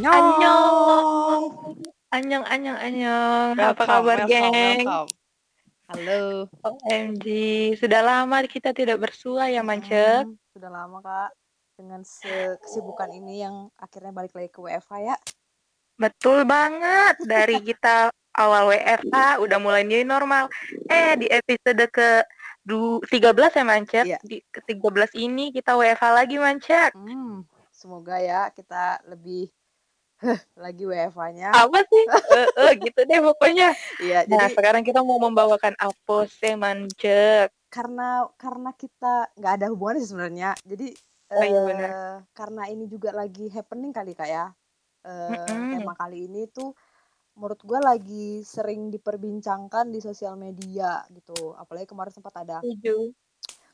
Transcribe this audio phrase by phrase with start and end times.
[0.00, 1.44] Annyeong.
[2.08, 3.52] Annyeong, annyeong, annyeong.
[3.52, 4.78] Apa Welcome, kabar, welcome, geng?
[4.88, 5.08] welcome.
[5.90, 6.20] Halo.
[6.64, 7.26] OMG,
[7.76, 10.24] sudah lama kita tidak bersua ya, Mance?
[10.24, 11.30] Hmm, sudah lama, Kak.
[11.76, 15.16] Dengan kesibukan ini yang akhirnya balik lagi ke WFH ya.
[16.00, 17.20] Betul banget.
[17.20, 20.48] Dari kita awal WFH udah mulai new normal.
[20.88, 22.24] Eh, di episode ke
[22.64, 24.00] du- 13 ya, Mance?
[24.06, 24.18] Iya.
[24.24, 26.96] Di ke 13 ini kita WFH lagi, Mance.
[26.96, 29.52] Hmm, semoga ya kita lebih
[30.64, 31.50] lagi WFH-nya.
[31.52, 32.04] Apa sih?
[32.10, 33.68] Eh, eh, gitu deh pokoknya.
[34.00, 37.48] Iya, Nah, jadi sekarang kita mau membawakan apa sih, Mance?
[37.70, 40.50] karena karena kita nggak ada hubungannya sih sebenarnya.
[40.66, 40.88] Jadi
[41.30, 41.90] Oh iya, benar.
[42.34, 44.50] karena ini juga lagi happening kali Kak ya.
[45.06, 45.78] Eh, Mm-mm.
[45.78, 46.74] tema kali ini tuh
[47.38, 51.54] menurut gue lagi sering diperbincangkan di sosial media gitu.
[51.54, 52.58] Apalagi kemarin sempat ada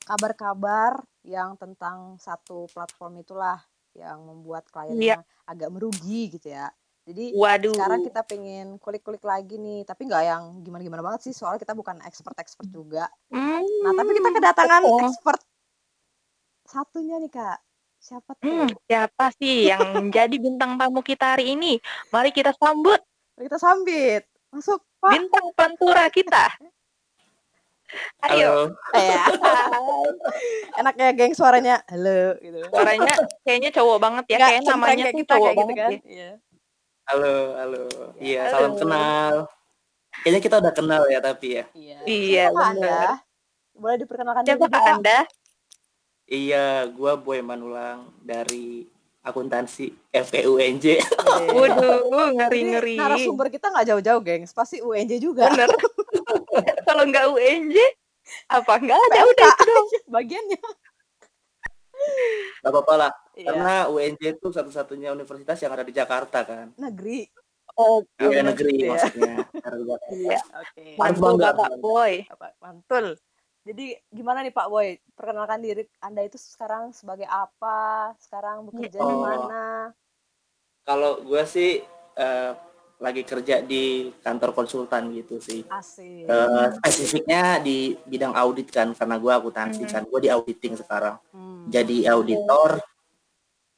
[0.06, 3.58] kabar-kabar yang tentang satu platform itulah
[3.96, 4.72] yang membuat Iya.
[4.72, 6.68] kliennya agak merugi gitu ya.
[7.06, 7.70] Jadi Waduh.
[7.70, 12.02] sekarang kita pengen kulik-kulik lagi nih, tapi nggak yang gimana-gimana banget sih, soalnya kita bukan
[12.02, 13.06] expert-expert juga.
[13.30, 15.00] Nah, tapi kita Hmm, kedatangan betul.
[15.06, 15.40] expert
[16.66, 17.58] satunya nih Kak.
[17.96, 18.66] Siapa tuh?
[18.86, 21.78] siapa sih yang menjadi bintang tamu kita hari ini?
[22.10, 22.98] Mari kita sambut
[23.36, 24.24] Kita sambit.
[24.50, 25.12] Masuk, Pak.
[25.12, 26.48] bintang pantura kita.
[28.20, 28.74] Ayo.
[28.74, 29.14] Halo, Eh,
[30.76, 31.80] enak ya, geng suaranya.
[31.86, 32.58] Halo gitu.
[32.66, 34.36] Suaranya kayaknya cowok banget ya.
[34.36, 35.90] Nggak Kayak namanya kayak tuh kita cowok kayak gitu banget kan.
[35.90, 36.00] ya.
[36.06, 36.30] Iya.
[37.06, 37.82] halo, halo.
[38.18, 38.52] Iya, Halo.
[38.52, 39.34] salam kenal.
[40.16, 41.64] Kayaknya kita udah kenal ya tapi ya.
[41.70, 41.98] Iya.
[42.02, 43.00] Iya, Anda?
[43.72, 44.94] Boleh diperkenalkan Siapakah dulu?
[44.98, 45.18] Anda?
[46.26, 48.82] Iya, gua Boy Manulang dari
[49.22, 50.98] akuntansi FPUNJ.
[51.52, 52.94] Waduh, ngeri-ngeri.
[52.96, 54.50] narasumber kita nggak jauh-jauh, gengs.
[54.50, 55.46] Pasti UNJ juga.
[55.46, 55.70] Bener.
[56.96, 57.76] Kalau nggak UNJ,
[58.48, 59.28] apa nggak ada PMK.
[59.28, 59.86] udah itu dong.
[60.08, 60.60] Bagiannya.
[62.58, 63.46] Gak apa-apa lah, Iya.
[63.52, 66.72] karena UNJ itu satu-satunya universitas yang ada di Jakarta kan.
[66.74, 67.28] Negeri.
[67.76, 68.48] Oh, bener.
[68.48, 68.88] negeri Iya.
[68.88, 69.34] maksudnya.
[69.44, 70.08] Di.
[70.24, 70.40] Iya.
[70.56, 70.84] Oke.
[70.88, 71.46] Harus Mantul bangga.
[71.52, 72.12] Bapak Boy.
[72.26, 72.46] Apa?
[72.58, 73.06] Mantul.
[73.60, 74.88] Jadi gimana nih Pak Boy?
[75.12, 78.16] Perkenalkan diri Anda itu sekarang sebagai apa?
[78.16, 79.20] Sekarang bekerja di Oh.
[79.20, 79.92] mana?
[80.82, 81.84] Kalau gua sih
[82.16, 82.50] eh,
[82.96, 83.84] lagi kerja di
[84.16, 85.60] kantor konsultan gitu sih.
[85.68, 86.24] Asik.
[86.24, 89.90] Eh, spesifiknya di bidang audit kan, karena gua akuntansi Hmm.
[89.90, 90.02] kan.
[90.04, 91.16] Gua di auditing sekarang.
[91.30, 91.66] Hmm.
[91.66, 92.78] jadi auditor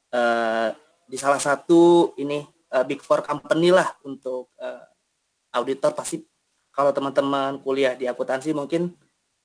[0.09, 0.69] eh,
[1.03, 4.85] di salah satu ini eh, big four company lah untuk eh,
[5.51, 6.21] auditor pasti
[6.69, 8.93] kalau teman-teman kuliah di akuntansi mungkin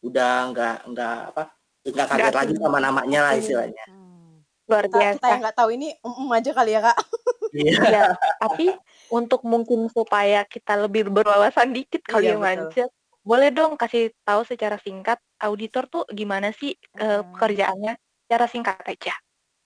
[0.01, 1.43] udah nggak nggak apa
[1.83, 3.41] nggak kaget lagi sama namanya lah Iya.
[3.41, 3.85] istilahnya.
[3.89, 4.45] Hmm.
[4.65, 5.25] Luar Kita, kita biasa.
[5.27, 6.97] yang nggak tahu ini mm aja kali ya Kak.
[7.55, 7.73] Iya.
[7.87, 8.05] Iya,
[8.43, 8.75] tapi
[9.07, 12.87] untuk mungkin supaya kita lebih berwawasan dikit kali Iya, ya
[13.25, 17.31] boleh dong kasih tahu secara singkat auditor tuh gimana sih eh, Hmm.
[17.33, 17.95] pekerjaannya?
[18.27, 19.15] Secara singkat aja.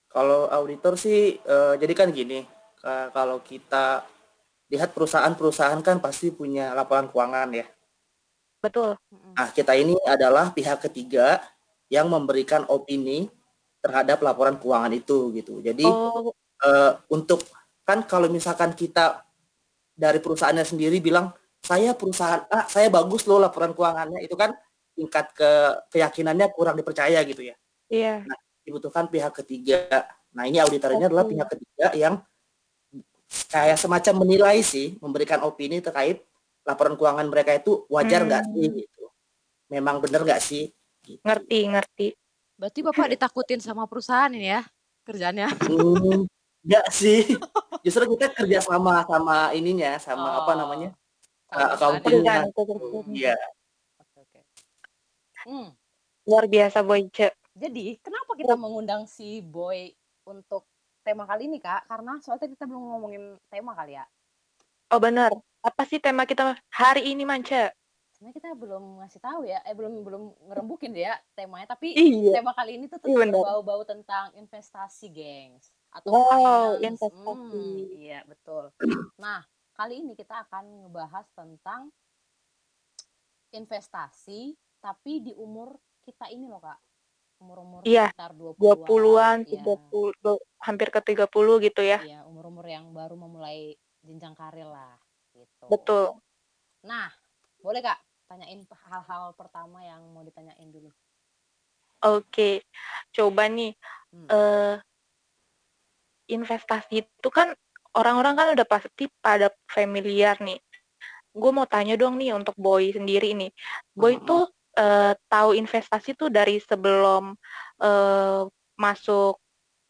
[0.09, 2.45] Kalau auditor sih eh, jadi kan gini,
[2.79, 4.05] ka- kalau kita
[4.69, 7.65] lihat perusahaan-perusahaan kan pasti punya laporan keuangan ya.
[8.63, 8.95] Betul.
[9.11, 9.33] Mm-mm.
[9.33, 11.41] Nah, kita ini adalah pihak ketiga
[11.89, 13.27] yang memberikan opini
[13.81, 15.59] terhadap laporan keuangan itu gitu.
[15.59, 16.31] Jadi Oh,
[16.63, 17.43] eh, untuk
[17.89, 19.25] kan kalau misalkan kita
[19.97, 21.33] dari perusahaannya sendiri bilang
[21.65, 24.53] saya perusahaan A, saya bagus loh laporan keuangannya itu kan
[24.93, 25.49] tingkat ke
[25.89, 27.55] keyakinannya kurang dipercaya gitu ya.
[27.89, 28.21] iya.
[28.61, 30.05] Dibutuhkan pihak ketiga.
[30.29, 32.21] Nah, ini auditor ini adalah pihak ketiga yang
[33.49, 36.21] kayak semacam menilai sih, memberikan opini terkait
[36.61, 38.77] laporan keuangan mereka itu wajar nggak sih Hmm.
[38.77, 39.05] gitu.
[39.73, 40.69] Memang benar nggak sih?
[41.01, 41.21] Gitu.
[41.25, 42.07] Ngerti, ngerti.
[42.59, 44.61] Berarti Bapak ditakutin sama perusahaan ini ya
[45.07, 45.49] kerjanya?
[45.65, 46.29] Hmm,
[46.63, 47.23] nggak sih.
[47.85, 50.89] Justru kita kerja sama sama ininya, sama apa namanya?
[51.49, 52.35] Oh, perusahaan accounting-nya.
[52.35, 52.43] ya.
[53.09, 53.35] Iya.
[53.97, 54.39] Oke oke.
[55.47, 55.67] Hmm.
[56.29, 57.33] Luar biasa Boyce.
[57.57, 59.91] Jadi kenapa kita mengundang si Boy
[60.23, 60.69] untuk
[61.01, 61.89] tema kali ini Kak?
[61.89, 64.05] Karena soalnya kita belum ngomongin tema kali ya.
[64.93, 65.33] Oh benar.
[65.59, 67.73] Apa sih tema kita hari ini Manca?
[68.13, 71.71] Sebenarnya kita belum ngasih tahu ya, eh belum belum ngerembukin ya temanya.
[71.71, 72.39] Tapi Iya.
[72.43, 73.41] tema kali ini tuh Iya, tetap benar.
[73.41, 75.71] berbau-bau tentang investasi, gengs.
[75.89, 77.01] Atau Wow, finance.
[77.01, 77.65] investasi.
[77.65, 78.63] Hmm, iya betul.
[79.17, 79.41] Nah
[79.73, 81.89] kali ini kita akan ngebahas tentang
[83.49, 85.73] investasi, tapi di umur
[86.05, 86.77] kita ini loh kak.
[87.39, 88.59] Umur-umur Iya, sekitar 20-an.
[88.59, 89.63] 20-an, Iya.
[89.63, 92.03] 30, do- hampir ke 30 gitu ya.
[92.03, 94.99] Iya, umur-umur yang baru memulai jenjang karir lah
[95.33, 95.65] gitu.
[95.71, 96.19] Betul.
[96.83, 97.07] Nah,
[97.63, 98.61] boleh Kak tanyain
[98.91, 100.91] hal-hal pertama yang mau ditanyain dulu.
[102.03, 102.63] Oke.
[103.11, 103.73] Coba nih
[104.11, 104.27] Hmm.
[104.29, 104.75] eh
[106.29, 107.51] investasi itu kan
[107.97, 110.61] orang-orang kan udah pasti pada familiar nih.
[111.33, 113.51] Gue mau tanya dong nih untuk Boy sendiri nih.
[113.97, 114.27] Boy Mm-mm.
[114.29, 114.43] tuh
[114.77, 117.33] eh, tahu investasi tuh dari sebelum
[117.81, 118.41] eh,
[118.77, 119.41] masuk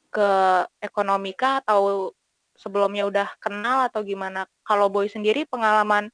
[0.09, 0.31] ke
[0.81, 2.09] ekonomika atau
[2.57, 4.49] sebelumnya udah kenal atau gimana?
[4.67, 6.11] Kalau Boy sendiri pengalaman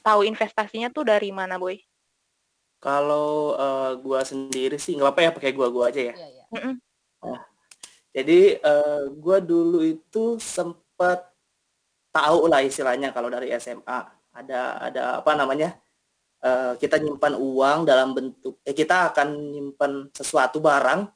[0.00, 1.82] tahu investasinya tuh dari mana, Boy?
[2.80, 6.14] Kalau uh, gua sendiri sih nggak apa-apa ya pakai gua-gua aja ya.
[6.16, 6.44] Iya, iya.
[6.54, 6.74] Mm-mm.
[7.20, 7.40] Nah,
[8.10, 11.30] jadi uh, gua dulu itu sempat
[12.10, 14.00] tahu lah istilahnya kalau dari SMA
[14.34, 15.78] ada ada apa namanya
[16.42, 21.06] uh, kita nyimpan uang dalam bentuk eh kita akan nyimpan sesuatu barang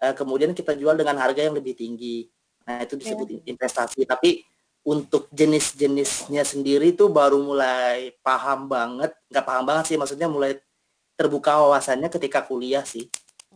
[0.00, 2.26] uh, kemudian kita jual dengan harga yang lebih tinggi.
[2.64, 3.40] Nah itu disebut Iya.
[3.52, 4.08] investasi.
[4.08, 4.40] Tapi
[4.80, 10.56] untuk jenis-jenisnya sendiri tuh baru mulai paham banget, nggak paham banget sih maksudnya mulai
[11.20, 13.04] terbuka wawasannya ketika kuliah sih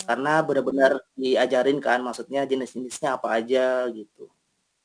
[0.02, 4.26] karena benar-benar diajarin kan maksudnya jenis-jenisnya apa aja gitu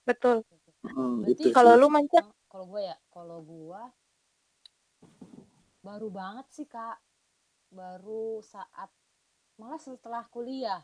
[0.09, 0.41] Betul.
[0.81, 1.81] Hmm, Berarti gitu Kalau sih.
[1.85, 2.19] lu Manca?
[2.25, 3.81] Oh, kalau gue ya, kalau gue
[5.85, 6.97] baru banget sih kak,
[7.69, 8.89] baru saat
[9.61, 10.81] malah setelah kuliah,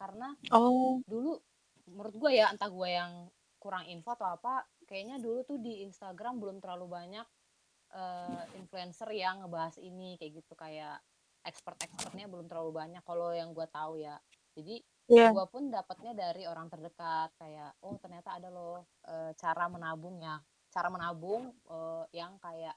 [0.00, 1.38] karena Oh, dulu
[1.86, 3.28] menurut gue ya entah gue yang
[3.62, 7.26] kurang info atau apa, kayaknya dulu tuh di Instagram belum terlalu banyak
[7.94, 10.98] eh, influencer yang ngebahas ini kayak gitu kayak
[11.44, 14.16] expert-expertnya belum terlalu banyak kalau yang gue tahu ya.
[14.56, 14.80] Jadi
[15.12, 15.30] iya.
[15.30, 20.40] gue pun dapatnya dari orang terdekat kayak oh ternyata ada loh eh, cara menabung ya
[20.74, 22.74] cara menabung eh, yang kayak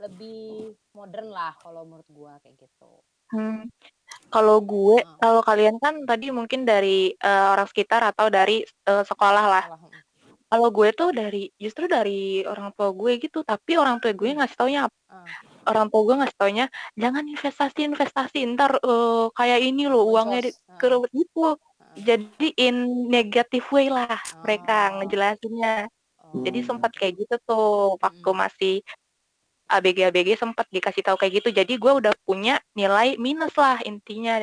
[0.00, 3.66] lebih modern lah kalau menurut gue kayak gitu Hmm.
[4.30, 5.18] Kalau gue, Heeh.
[5.18, 9.64] kalau kalian kan tadi mungkin dari eh, orang sekitar atau dari eh, sekolah lah.
[9.74, 9.90] Heeh.
[10.54, 14.56] Kalau gue tuh dari justru dari orang tua gue gitu, tapi orang tua gue ngasih
[14.60, 14.96] taunya apa?
[15.08, 15.34] Ah,
[15.70, 16.66] Orang tua gue ngasih taunya
[17.02, 21.56] jangan investasi investasi ntar eh, kayak ini loh uangnya di, boncos Heeh, kerubut gitu.
[21.80, 22.04] heeh.
[22.08, 22.76] Jadi in
[23.14, 25.90] negative way lah mereka Oh, ngejelasinnya.
[26.46, 28.38] Jadi oh, sempat kayak gitu tuh waktu Mm-mm.
[28.42, 28.74] masih
[29.70, 31.50] ABG-ABG sempat dikasih tahu kayak gitu.
[31.54, 34.42] Jadi gue udah punya nilai minus lah intinya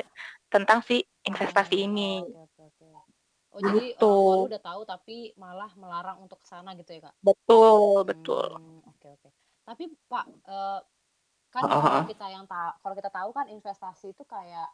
[0.53, 2.25] tentang si investasi oh, ini.
[3.51, 4.07] Oke oke oke oh jadi Gitu.
[4.07, 8.07] orang tua lu udah tahu tapi malah melarang untuk ke sana gitu ya kak Betul,
[8.07, 8.49] betul.
[8.55, 9.29] Hmm, oke oke
[9.67, 10.79] tapi pak eh,
[11.51, 14.69] kan ah, kalau kita yang tahu kalau kita tahu kan investasi itu kayak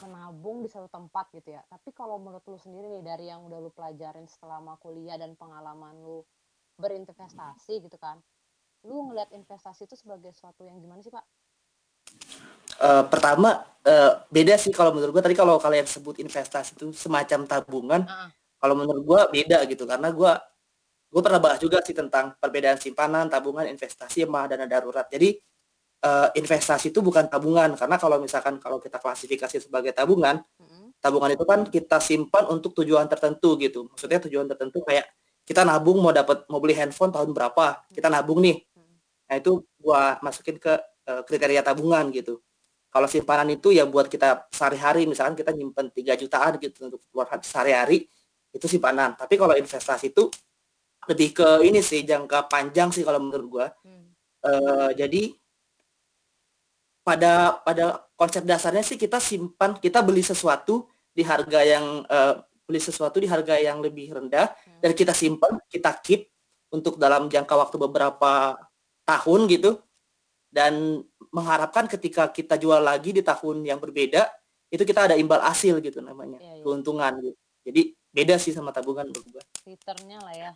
[0.00, 1.62] menabung di satu tempat gitu ya.
[1.68, 5.92] Tapi kalau menurut lu sendiri nih dari yang udah lu pelajarin selama kuliah dan pengalaman
[6.00, 6.24] lu
[6.80, 8.16] berinvestasi gitu kan,
[8.88, 11.24] lu ngelihat investasi itu sebagai sesuatu yang gimana sih Pak?
[12.80, 15.22] Eh, pertama eh, beda sih kalau menurut gua.
[15.24, 18.32] Tadi kalau kalian sebut investasi itu semacam tabungan ah.
[18.56, 19.84] kalau menurut gua beda gitu.
[19.84, 20.40] Karena gua
[21.10, 25.04] gue pernah bahas juga sih tentang perbedaan simpanan tabungan investasi sama dana darurat.
[25.12, 25.36] Jadi
[26.00, 27.76] eh, investasi itu bukan tabungan.
[27.76, 30.96] Karena kalau misalkan kalau kita klasifikasi sebagai tabungan Mm-mm.
[31.04, 33.92] tabungan itu kan kita simpan untuk tujuan tertentu gitu.
[33.92, 35.04] Maksudnya tujuan tertentu kayak
[35.44, 38.64] kita nabung mau dapat mau beli handphone tahun berapa kita nabung nih.
[38.72, 38.96] Mm.
[39.28, 40.80] nah itu gua masukin ke
[41.26, 42.38] kriteria tabungan gitu
[42.90, 47.30] kalau simpanan itu ya buat kita sehari-hari misalkan kita nyimpen 3 jutaan gitu untuk buat
[47.46, 48.10] sehari-hari
[48.50, 50.26] itu simpanan tapi kalau investasi itu
[51.06, 54.10] lebih ke ini sih jangka panjang sih kalau menurut gua Hmm.
[54.40, 55.22] Eh, jadi
[57.00, 62.34] pada pada konsep dasarnya sih kita simpan kita beli sesuatu di harga yang eh,
[62.68, 64.80] beli sesuatu di harga yang lebih rendah Hmm.
[64.84, 66.28] dan kita simpan kita keep
[66.70, 68.54] untuk dalam jangka waktu beberapa
[69.04, 69.80] tahun gitu
[70.50, 74.26] dan mengharapkan ketika kita jual lagi di tahun yang berbeda
[74.70, 76.62] itu kita ada imbal hasil gitu namanya Iya, iya.
[76.66, 80.52] keuntungan gitu jadi beda sih sama tabungan menurut gua Returnnya lah ya.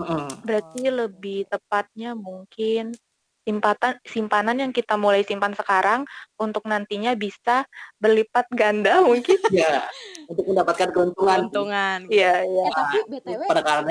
[0.00, 0.28] Heeh.
[0.40, 2.96] Berarti Oh, oke lebih tepatnya mungkin
[3.42, 6.06] simpanan simpanan yang kita mulai simpan sekarang
[6.38, 7.66] untuk nantinya bisa
[7.98, 9.36] berlipat ganda mungkin.
[9.52, 9.84] ya
[10.30, 11.50] untuk mendapatkan keuntungan.
[11.50, 12.22] Keuntungan gitu.
[12.22, 12.64] Iya, iya.
[12.64, 13.40] Eh tapi BTW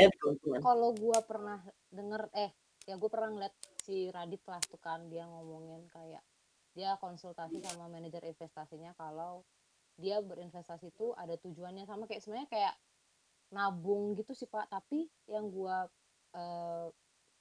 [0.10, 1.60] di keuntungan kalau gua pernah
[1.92, 2.50] denger eh
[2.90, 3.54] ya gue pernah ngeliat
[3.92, 6.24] si Radit lah tuh kan dia ngomongin kayak
[6.72, 9.44] dia konsultasi sama manajer investasinya kalau
[10.00, 12.76] dia berinvestasi itu ada tujuannya sama kayak sebenarnya kayak
[13.52, 14.72] nabung gitu sih Pak.
[14.72, 15.84] Tapi yang gua
[16.32, 16.88] eh,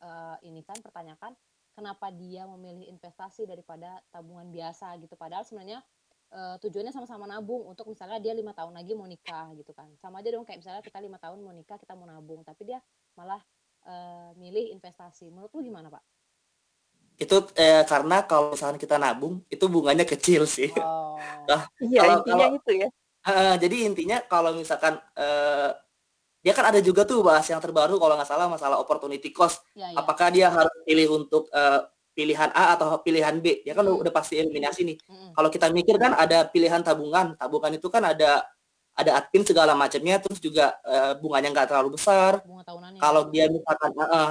[0.02, 1.38] eh, ini kan pertanyakan
[1.78, 5.14] kenapa dia memilih investasi daripada tabungan biasa gitu?
[5.14, 5.78] Padahal sebenarnya
[6.35, 9.87] eh, tujuannya sama-sama nabung untuk misalnya dia lima tahun lagi mau nikah gitu kan.
[10.02, 12.83] Sama aja dong kayak misalnya kita lima tahun mau nikah kita mau nabung tapi dia
[13.14, 13.38] malah
[13.87, 15.30] eh, milih investasi.
[15.30, 16.02] Menurut lu gimana pak?
[17.20, 22.14] Itu eh, karena kalau misalkan kita nabung itu bunganya kecil sih Oh, Nah, Iya, kalau
[22.24, 22.88] intinya kalau itu ya.
[23.28, 25.68] eh, jadi intinya kalau misalkan eh,
[26.40, 29.92] dia kan ada juga tuh bahas yang terbaru kalau nggak salah masalah opportunity cost ya
[29.92, 30.00] ya.
[30.00, 34.00] apakah dia harus pilih untuk eh, pilihan A atau pilihan B dia kan Mm.
[34.00, 35.30] udah pasti eliminasi nih Mm-mm.
[35.36, 38.40] kalau kita mikir kan ada pilihan tabungan tabungan itu kan ada
[38.96, 42.98] ada admin segala macamnya terus juga eh, bunganya nggak terlalu besar Bunga tahunannya.
[42.98, 44.30] kalau dia misalkan eh,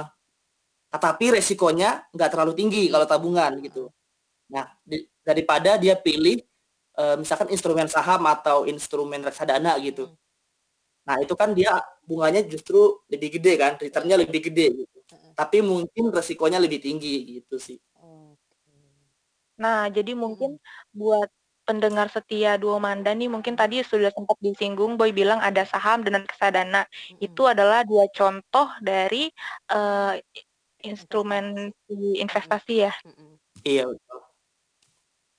[0.90, 3.88] eh, tapi resikonya nggak terlalu tinggi kalau tabungan gitu
[4.50, 6.42] nah di- daripada dia pilih
[6.98, 10.18] eh, misalkan instrumen saham atau instrumen reksadana gitu Mm.
[11.08, 14.98] Nah, itu kan dia bunganya justru lebih gede kan, return-nya lebih gede gitu.
[15.10, 15.32] Heeh.
[15.32, 17.80] Tapi mungkin resikonya lebih tinggi gitu sih.
[19.60, 20.94] Nah, jadi mungkin Mhm.
[20.94, 21.28] buat
[21.66, 26.88] pendengar setia Duomanda nih mungkin tadi sudah sempat disinggung Boy bilang ada saham dan reksadana.
[27.18, 29.32] Itu adalah dua contoh dari
[30.20, 30.46] i-
[30.82, 31.88] instrumen Investasi.
[31.88, 32.94] di investasi ya.
[33.04, 33.30] Mhm.
[33.64, 34.20] Iya, betul.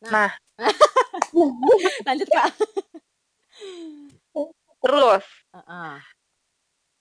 [0.02, 0.12] Nah.
[0.12, 0.32] Nah,
[2.08, 2.50] Lanjut, Kak.
[4.82, 5.94] terus Heeh.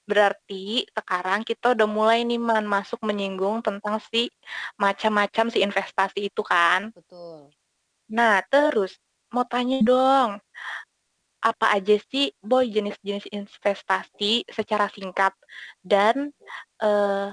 [0.05, 4.29] berarti sekarang kita udah mulai nih Man masuk menyinggung tentang si
[4.77, 6.91] macam-macam si investasi itu kan.
[6.93, 7.49] Betul.
[8.11, 8.99] Nah, terus
[9.31, 10.43] mau tanya dong,
[11.41, 15.33] apa aja sih Boy jenis-jenis investasi secara singkat
[15.81, 16.35] dan
[16.83, 17.29] eh,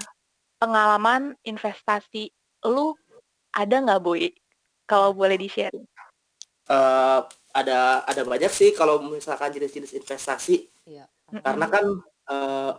[0.58, 2.30] pengalaman investasi
[2.66, 2.94] lu
[3.54, 4.34] ada nggak Boy?
[4.84, 5.74] Kalau boleh di-share.
[6.68, 7.20] Eh,
[7.56, 11.08] ada ada banyak sih kalau misalkan jenis-jenis investasi Iya.
[11.40, 11.84] Karena kan
[12.28, 12.72] eh,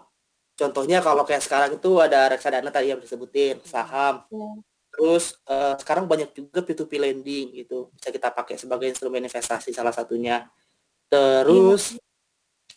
[0.53, 4.49] contohnya kalau kayak sekarang itu ada reksadana tadi yang disebutin saham Iya.
[4.93, 9.93] terus eh, sekarang banyak juga P2P lending gitu bisa kita pakai sebagai instrumen investasi salah
[9.93, 10.45] satunya
[11.09, 11.97] terus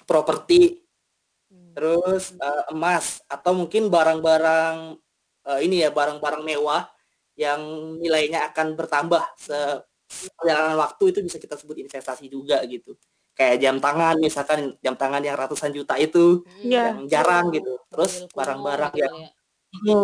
[0.08, 0.81] properti Hmm.
[1.74, 4.96] Terus eh, emas atau mungkin barang-barang
[5.48, 6.88] eh, ini ya barang-barang mewah
[7.36, 7.60] yang
[7.98, 9.56] nilainya akan bertambah se
[10.36, 12.92] perjalanan waktu itu bisa kita sebut investasi juga gitu
[13.32, 16.44] kayak jam tangan misalkan jam tangan yang ratusan juta itu.
[16.60, 16.92] Iya.
[16.92, 19.16] yang jarang gitu terus Mobil kuno barang-barang yang
[19.88, 20.00] ya.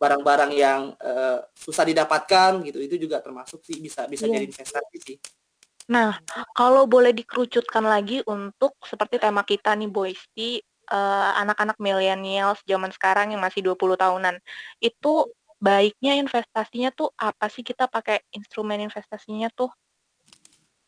[0.00, 4.40] Barang-barang yang eh, susah didapatkan gitu itu juga termasuk sih bisa bisa Iya.
[4.40, 5.16] jadi investasi sih
[5.90, 6.14] Nah,
[6.54, 10.22] kalau boleh dikerucutkan lagi untuk seperti tema kita nih boys
[10.90, 14.38] eh, anak-anak milenial zaman sekarang yang masih 20 tahunan.
[14.82, 15.30] Itu
[15.62, 19.70] baiknya investasinya tuh apa sih kita pakai instrumen investasinya tuh?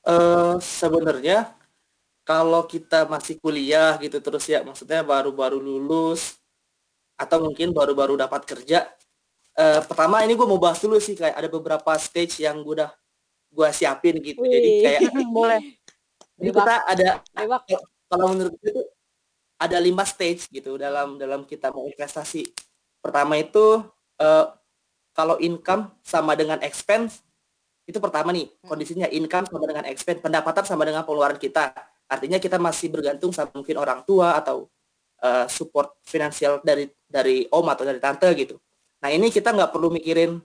[0.05, 1.57] eh sebenarnya
[2.29, 6.37] kalau kita masih kuliah gitu terus ya maksudnya baru-baru lulus
[7.17, 8.85] atau mungkin baru-baru dapat kerja
[9.57, 12.93] eh, pertama ini gue mau bahas dulu sih kayak ada beberapa stage yang gue udah
[13.49, 14.83] gue siapin gitu jadi Wih.
[14.85, 15.01] kayak
[15.37, 15.61] boleh.
[16.37, 17.09] jadi kita ada
[18.13, 18.85] kalau menurut gue
[19.59, 22.45] ada lima stage gitu dalam dalam kita mau investasi
[22.99, 23.85] pertama itu
[24.19, 24.47] eh,
[25.15, 27.23] kalau income sama dengan expense
[27.85, 28.69] itu pertama nih Hmm.
[28.75, 31.71] kondisinya income sama dengan expense pendapatan sama dengan pengeluaran kita.
[32.09, 34.69] Artinya kita masih bergantung sama mungkin orang tua atau
[35.23, 38.57] eh, support finansial dari dari om atau dari tante gitu.
[39.05, 40.41] Nah ini kita nggak perlu mikirin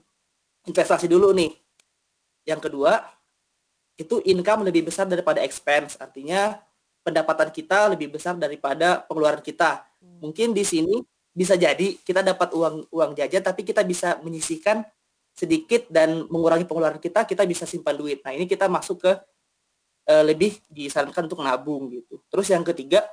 [0.68, 1.52] investasi dulu nih.
[2.44, 3.00] Yang kedua
[3.96, 5.96] itu income lebih besar daripada expense.
[6.00, 6.56] Artinya
[7.00, 9.86] pendapatan kita lebih besar daripada pengeluaran kita.
[10.00, 10.32] Hmm.
[10.32, 11.04] mungkin di sini
[11.36, 14.80] bisa jadi kita dapat uang uang jajan tapi kita bisa menyisihkan
[15.36, 18.24] sedikit dan mengurangi pengeluaran kita kita bisa simpan duit.
[18.24, 19.12] Nah ini kita masuk ke
[20.08, 22.20] eh, lebih disarankan untuk nabung gitu.
[22.32, 23.04] Terus yang ketiga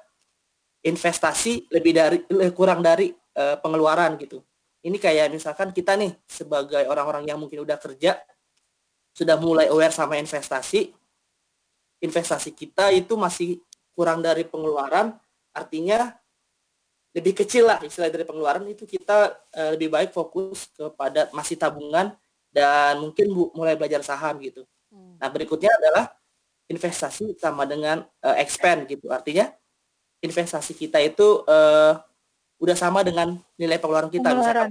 [0.81, 2.17] investasi lebih dari
[2.55, 4.41] kurang dari eh, pengeluaran gitu.
[4.81, 8.15] Ini kayak misalkan kita nih sebagai orang-orang yang mungkin udah kerja
[9.11, 10.93] sudah mulai aware sama investasi
[11.97, 13.57] investasi kita itu masih
[13.97, 15.17] kurang dari pengeluaran
[15.57, 16.13] artinya
[17.17, 22.13] lebih kecil lah istilah dari pengeluaran itu kita eh, lebih baik fokus kepada masih tabungan
[22.53, 24.61] dan mungkin bu- mulai belajar saham gitu.
[24.93, 25.17] Hmm.
[25.17, 26.13] Nah berikutnya adalah
[26.69, 29.09] investasi sama dengan eh, expand gitu.
[29.09, 29.49] Artinya
[30.21, 31.93] investasi kita itu eh,
[32.61, 34.29] udah sama dengan nilai pengeluaran kita.
[34.37, 34.69] Misalkan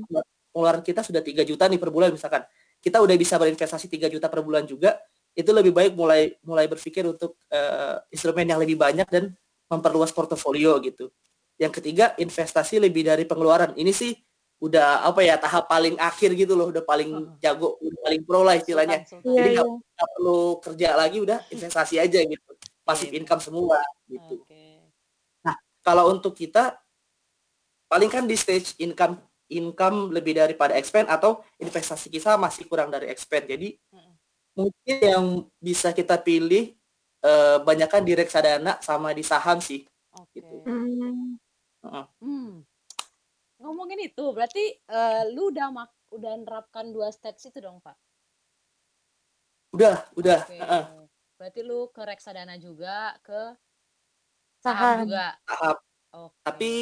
[0.54, 2.46] pengeluaran kita sudah 3 juta nih per bulan misalkan.
[2.78, 4.94] Kita udah bisa berinvestasi 3 juta per bulan juga.
[5.36, 9.36] Itu lebih baik mulai mulai berpikir untuk eh, instrumen yang lebih banyak dan
[9.68, 11.12] memperluas portofolio gitu.
[11.60, 13.76] Yang ketiga investasi lebih dari pengeluaran.
[13.76, 14.16] Ini sih
[14.56, 18.56] udah apa ya tahap paling akhir gitu loh, udah paling jago, udah paling pro lah
[18.56, 19.04] istilahnya.
[19.04, 19.36] Sultan, Iya, sultan.
[19.36, 19.60] Jadi iya.
[19.60, 22.50] nggak nggak perlu kerja lagi udah investasi aja gitu.
[22.86, 23.78] Pasif Iya, income semua
[24.08, 24.40] gitu.
[24.40, 24.64] Oke.
[25.86, 26.82] Kalau untuk kita
[27.86, 33.06] paling kan di stage income income lebih daripada expand atau investasi kita masih kurang dari
[33.06, 33.46] expand.
[33.46, 33.76] Jadi.
[34.56, 35.26] Mungkin yang
[35.60, 36.72] bisa kita pilih
[37.22, 39.84] eh, banyakkan di reksadana sama di saham sih.
[40.16, 40.40] Oke.
[40.40, 40.56] Gitu.
[40.64, 41.36] Hmm.
[42.18, 42.64] Hmm.
[43.60, 47.94] Ngomongin itu, berarti eh, lu udah mak udah nerapkan dua stage itu dong, Pak?
[49.76, 50.40] Udah, udah.
[50.48, 50.56] Oke.
[50.56, 50.84] heeh.
[51.36, 53.52] Berarti lu ke reksadana juga, ke
[54.64, 55.04] Saham.
[55.04, 55.26] saham juga.
[55.44, 55.76] Tahap.
[56.16, 56.40] Oke.
[56.42, 56.72] Tapi.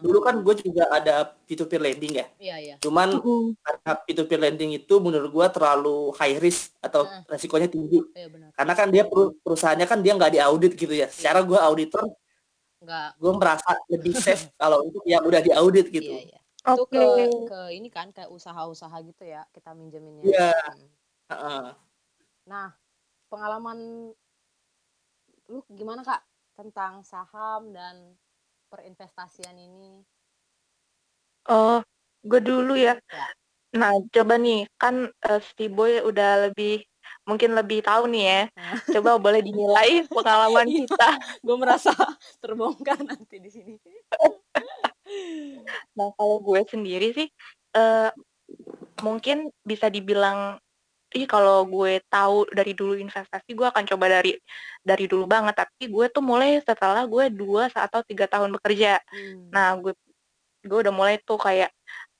[0.00, 2.26] Dulu kan gue juga ada P2P lending ya.
[2.40, 2.74] Iya, iya.
[2.80, 3.20] Cuman
[3.60, 7.22] karena P2P lending itu menurut gue terlalu high risk atau Heeh.
[7.28, 8.00] resikonya tinggi.
[8.16, 8.50] Iya benar.
[8.56, 11.06] Karena kan dia peru- perusahaannya kan dia nggak diaudit gitu ya.
[11.12, 12.08] Secara gue auditor,
[12.80, 13.10] Enggak.
[13.20, 16.10] gue merasa lebih safe kalau untuk yang udah diaudit gitu.
[16.10, 16.40] Iya, iya.
[16.60, 16.92] Itu Oke.
[16.92, 17.04] ke
[17.48, 20.24] ke ini kan ke usaha-usaha gitu ya, kita minjeminnya.
[20.28, 20.52] Iya.
[20.52, 20.88] Hmm.
[21.30, 21.66] Heeh.
[22.50, 22.68] Nah,
[23.30, 24.10] pengalaman
[25.50, 26.20] lu gimana, Kak?
[26.54, 28.12] Tentang saham dan
[28.70, 30.00] perinvestasian ini?
[31.50, 31.82] Oh,
[32.22, 32.94] gue dulu ya.
[33.10, 33.26] Ya.
[33.74, 36.82] Nah, coba nih, kan uh, si Boy udah lebih,
[37.26, 38.40] mungkin lebih tahu nih ya.
[38.54, 38.74] Nah.
[38.98, 40.86] Coba boleh dinilai pengalaman Iya.
[40.86, 41.08] kita.
[41.42, 41.90] Gue merasa
[42.42, 43.74] terbongkar nanti di sini.
[45.94, 47.28] Nah, kalau gue sendiri sih,
[47.78, 48.10] uh,
[49.02, 50.58] mungkin bisa dibilang,
[51.10, 54.38] ih kalau gue tahu dari dulu investasi, gue akan coba dari
[54.82, 55.54] dari dulu banget.
[55.58, 59.02] Tapi gue tuh mulai setelah gue dua atau tiga tahun bekerja.
[59.10, 59.50] Hmm.
[59.50, 59.92] Nah, gue
[60.60, 61.72] gue udah mulai tuh kayak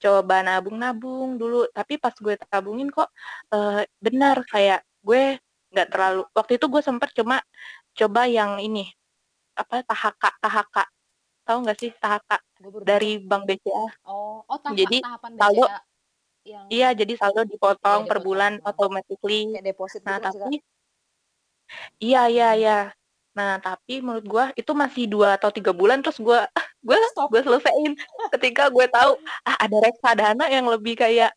[0.03, 1.71] coba nabung-nabung dulu.
[1.71, 3.09] Tapi pas gue tabungin kok
[3.55, 5.39] uh, benar kayak gue
[5.71, 6.23] nggak terlalu.
[6.35, 7.39] Waktu itu gue sempet cuma
[7.95, 8.91] coba yang ini
[9.59, 10.85] apa tahaka tahaka
[11.45, 12.39] tahu nggak sih tahaka
[12.87, 13.19] dari.
[13.23, 13.87] Bank BCA.
[14.07, 15.90] Oh, oh tahap Jadi, tahapan BCA
[16.45, 19.53] yang Iya, jadi saldo dipotong Iya, per bulan automatically.
[19.55, 20.57] kayak deposit Nah, gitu tapi
[22.03, 22.79] iya iya iya.
[23.31, 26.49] Nah, tapi menurut gua itu masih dua atau tiga bulan terus gua
[27.15, 27.31] Stop.
[27.31, 27.93] gua selesaiin
[28.35, 31.31] ketika gue tahu ah ada reksadana yang lebih kayak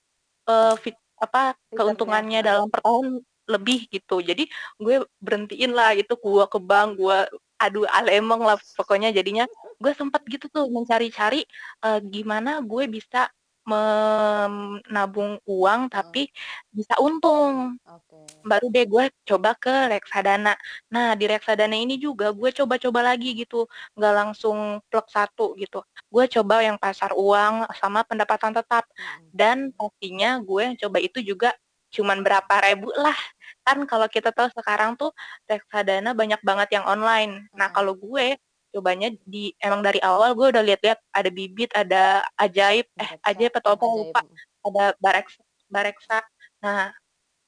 [0.50, 2.46] eh fit apa keuntungannya Nah.
[2.50, 4.24] dalam per tahun lebih gitu.
[4.24, 4.48] Jadi
[4.80, 7.28] gue berhentiin lah itu gua ke bank, gua
[7.60, 9.48] aduh alemong lah pokoknya jadinya
[9.80, 11.48] gue sempat gitu tuh mencari-cari
[11.86, 13.32] eh, gimana gue bisa
[13.64, 16.28] menabung uang tapi
[16.68, 18.20] bisa untung Oke.
[18.44, 20.54] baru deh gue coba ke reksadana.
[20.92, 23.66] Nah di reksadana ini juga gue coba-coba lagi gitu,
[23.96, 25.80] nggak langsung plek satu gitu.
[26.12, 29.32] Gue coba yang pasar uang sama pendapatan tetap Mm-mm.
[29.32, 31.56] dan pastinya gue coba itu juga
[31.96, 33.16] cuman berapa ribu lah.
[33.64, 35.16] Kan kalau kita tahu sekarang tuh
[35.48, 37.48] reksadana banyak banget yang online.
[37.56, 38.36] Nah kalau gue
[38.74, 43.78] cobanya di emang dari awal gue udah lihat-lihat ada bibit, ada ajaib, eh ajaib atau
[43.78, 44.22] apa lupa,
[44.66, 46.18] ada bareksa, bareksa.
[46.66, 46.90] Nah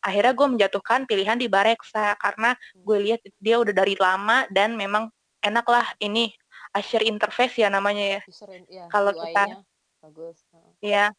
[0.06, 5.10] akhirnya gue menjatuhkan pilihan di Bareksa karena gue lihat dia udah dari lama dan memang
[5.42, 6.30] enak lah ini
[6.78, 8.22] Asher interface ya namanya ya.
[8.70, 9.66] Ya, Kalau kita-
[10.06, 10.38] bagus.
[10.78, 11.10] Ya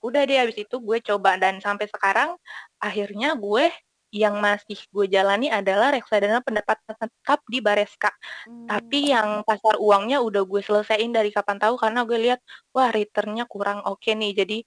[0.00, 2.36] udah deh habis itu gue coba dan sampai sekarang
[2.80, 3.68] akhirnya gue
[4.14, 8.14] yang masih gue jalani adalah reksadana pendapatan tetap di Bareska
[8.46, 8.68] Hmm.
[8.70, 13.44] tapi yang pasar uangnya udah gue selesaiin dari kapan tahu karena gue lihat wah returnnya
[13.50, 14.58] kurang oke nih jadi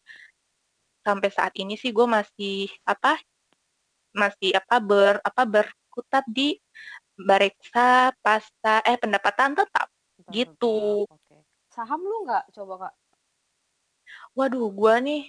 [1.07, 3.15] sampai saat ini sih gue masih apa
[4.11, 6.59] masih apa ber apa berkutat di
[7.17, 9.87] Bareksa pasta eh pendapatan tetap
[10.29, 11.07] gitu.
[11.09, 11.35] Oke.
[11.73, 12.93] Saham lu nggak coba kak?
[14.37, 15.21] waduh gue nih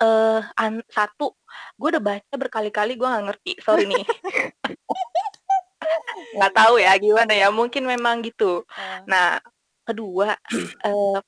[0.00, 1.36] eh an- satu
[1.76, 4.00] gue udah baca berkali-kali gue nggak ngerti sorry nih
[6.36, 9.36] nggak tahu ya gimana ya mungkin memang gitu Eh, nah
[9.84, 10.40] kedua
[10.88, 11.20] eh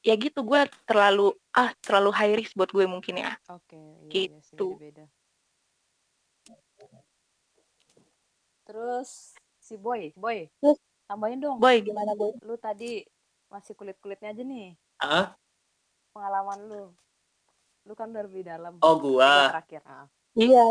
[0.00, 3.76] ya gitu gue terlalu ah terlalu high risk buat gue mungkin ya Oke,
[4.08, 4.80] iya, iya sih gitu.
[4.80, 5.04] beda-beda.
[8.64, 10.78] Terus si Boy, Boy, Terus?
[11.10, 11.58] tambahin dong.
[11.58, 13.02] boy gimana boy Lu tadi
[13.50, 15.34] masih kulit-kulitnya aja nih Ah,
[16.14, 16.84] pengalaman lu.
[17.88, 18.76] Lu kan udah lebih dalam.
[18.78, 19.82] oh Tiga gua terakhir.
[19.86, 20.06] Ah.
[20.36, 20.66] iya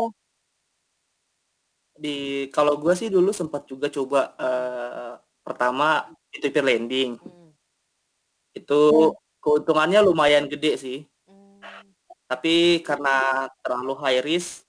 [2.00, 2.16] di
[2.48, 5.12] kalau gua sih dulu sempat juga coba eh,
[5.44, 7.52] pertama peer-to-peer lending Hmm.
[8.56, 8.80] itu
[9.38, 11.60] keuntungannya lumayan gede sih Hmm.
[12.24, 14.64] tapi karena terlalu high risk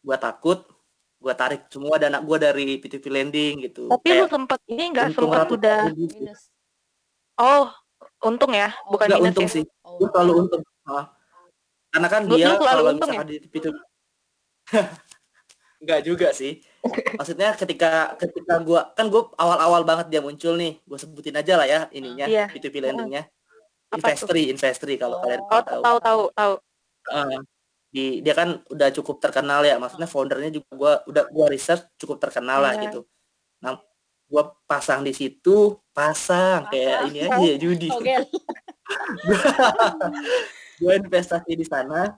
[0.00, 0.64] gua takut
[1.20, 5.08] gua tarik semua dana gua dari P2P lending gitu tapi lu Kayak sempet ini nggak
[5.12, 5.80] sempet udah.
[5.92, 6.40] Minus.
[7.36, 7.68] oh
[8.20, 9.54] untung ya Oh, bukan Nggak minus untung ya.
[9.56, 9.64] sih.
[9.82, 10.62] Oh, gua selalu untung.
[10.84, 11.06] Ah.
[11.90, 13.18] karena kan Lu- dia kalau untung ya?
[13.18, 13.76] misalkan di P2P
[15.80, 16.52] Enggak juga sih.
[17.16, 20.78] Maksudnya ketika ketika gua kan gua awal-awal banget dia muncul nih.
[20.84, 22.46] Gua sebutin aja lah ya ininya Iya.
[22.48, 23.26] P2P lendingnya
[23.90, 25.20] Apa Investri Investri kalau Oh.
[25.20, 25.80] kalian oh tahu.
[25.82, 26.52] tahu tahu tahu.
[27.10, 27.38] Eh,
[27.90, 29.76] di dia kan udah cukup terkenal ya.
[29.76, 32.82] Maksudnya foundernya juga gua udah gua research cukup terkenal lah Iya.
[32.86, 33.00] gitu.
[33.60, 33.82] Nah
[34.30, 36.70] gua pasang di situ pasang.
[36.70, 37.90] Kayak ini aja ya judi.
[40.80, 42.16] Gua investasi di sana.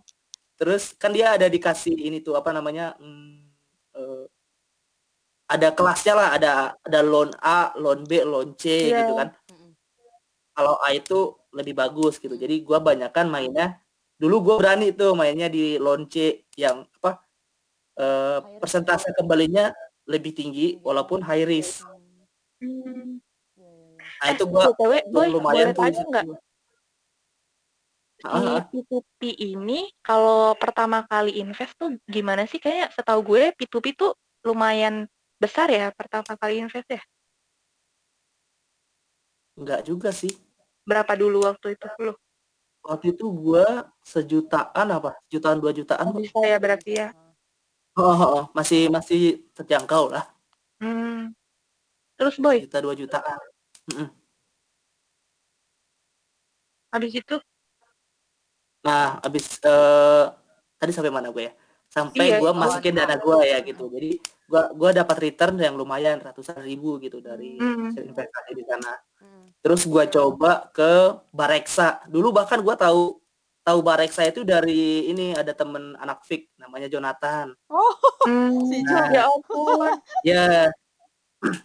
[0.61, 3.35] Terus kan dia ada dikasih ini tuh apa namanya hmm,
[3.99, 4.25] eh,
[5.51, 6.53] ada kelasnya lah ada
[6.87, 9.03] ada loan A loan B loan C Iya.
[9.03, 9.29] gitu kan.
[10.53, 12.37] Kalau A itu lebih bagus gitu.
[12.37, 13.81] Jadi gua banyakan mainnya.
[14.21, 17.19] Dulu gua berani tuh mainnya di loan C yang apa
[17.99, 18.63] risk.
[18.63, 19.75] persentase kembalinya
[20.07, 20.85] lebih tinggi Tinggi.
[20.87, 21.83] walaupun high risk.
[22.63, 22.79] Hmm.
[22.79, 23.19] Hmm.
[23.59, 24.07] Iya, iya, iya.
[24.23, 26.11] Nah, itu Eh, gua BTW, tuh Boy, lumayan boleh tuh di tanya situ.
[26.11, 26.27] nggak?
[28.23, 28.63] Ah, Di ah.
[28.71, 32.63] P2P ini, kalau pertama kali invest tuh gimana sih?
[32.63, 34.15] Kayak setahu gue P2P tuh
[34.47, 35.11] lumayan
[35.43, 37.03] besar ya pertama kali invest ya.
[39.59, 40.33] Enggak juga sih.
[40.87, 42.15] Berapa dulu waktu itu lu?
[42.83, 45.15] Waktu itu gua sejutaan apa?
[45.31, 46.23] Jutaan dua jutaan Oh, kok.
[46.23, 47.09] bisa ya berarti ya.
[47.99, 50.25] Oh, oh, oh, masih masih terjangkau lah.
[50.83, 51.31] Hmm.
[52.19, 53.41] Terus Boy, Juta dua jutaan.
[53.93, 54.09] Mhm.
[56.93, 57.37] Habis itu?
[58.85, 60.25] Nah, habis eee,
[60.77, 61.53] tadi sampai mana gue ya?
[61.89, 63.85] Sampai Iya, gue itu masukin dana gue ya gitu.
[63.89, 64.11] Jadi
[64.49, 67.89] gua gua dapat return yang lumayan ratusan ribu gitu dari Hmm.
[67.89, 68.93] hasil investasi di sana.
[69.25, 69.45] Mhm.
[69.65, 70.91] Terus gua coba ke
[71.33, 72.05] Bareksa.
[72.09, 73.17] Dulu bahkan gua tahu
[73.65, 77.55] tahu Bareksa itu dari ini ada temen anak Fik namanya Jonathan.
[77.73, 77.97] Oh,
[78.69, 78.83] si.
[78.85, 79.93] Nah, ya ampun.
[80.27, 80.45] ya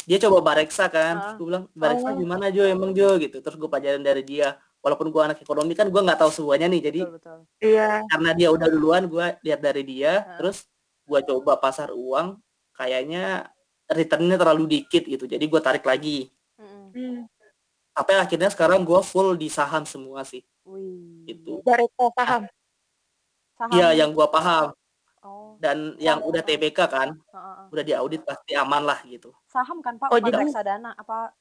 [0.10, 1.38] dia coba Bareksa kan, terus Heeh.
[1.42, 2.18] gue bilang, "Bareksa Oh.
[2.18, 3.38] gimana Jo, emang Jo?" Gitu.
[3.44, 4.58] Terus gue pelajarin dari dia.
[4.80, 6.82] Walaupun gua anak ekonomi kan gua nggak tahu semuanya nih.
[6.86, 7.40] Jadi Betul betul.
[7.60, 8.06] Iya.
[8.08, 10.38] karena dia udah duluan, gua lihat dari dia, Heeh.
[10.40, 10.58] terus
[11.04, 12.38] gua coba pasar uang,
[12.78, 13.50] kayaknya
[13.90, 15.26] return-nya terlalu dikit gitu.
[15.26, 16.30] Jadi gua tarik lagi.
[16.62, 16.94] Mhm.
[16.94, 17.20] Mmm.
[17.98, 20.46] Sampai akhirnya sekarang gua full di saham semua sih.
[20.64, 21.26] Wih.
[21.26, 21.60] Gitu.
[21.66, 22.42] Bareksa saham?
[23.74, 24.77] Iya, yang gua paham.
[25.28, 26.40] Oh, Dan yang udah.
[26.40, 27.68] TBK kan, Heeh heeh.
[27.74, 29.36] udah diaudit pasti aman lah gitu.
[29.52, 30.08] Saham kan, Pak?
[30.16, 31.36] Oh, jadi reksadana apa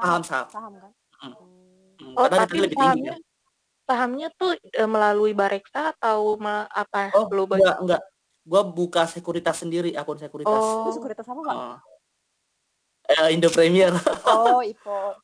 [0.00, 0.22] Saham, saham?
[0.24, 0.46] saham.
[0.50, 0.92] Saham kan?
[1.28, 1.36] Mhm.
[2.16, 2.26] Oh.
[2.26, 3.22] Karena tapi lebih tinggi sahamnya kan.
[3.84, 8.02] sahamnya tuh, eee, melalui Bareksa atau me apa, Oh, global enggak enggak.
[8.44, 10.52] Gua buka sekuritas sendiri, akun sekuritas.
[10.84, 10.94] Itu Oh.
[10.96, 11.56] sekuritas apa, Pak?
[13.08, 13.92] Eee, Indo Premier.
[14.28, 15.16] Oh, IPO.